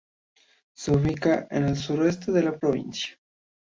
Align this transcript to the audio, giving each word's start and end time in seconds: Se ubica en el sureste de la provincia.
Se 0.73 0.89
ubica 0.89 1.45
en 1.51 1.65
el 1.65 1.75
sureste 1.77 2.31
de 2.31 2.41
la 2.41 2.57
provincia. 2.57 3.13